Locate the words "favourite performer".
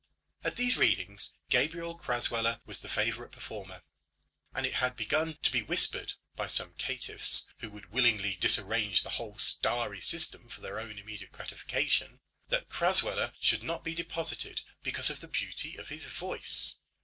2.89-3.83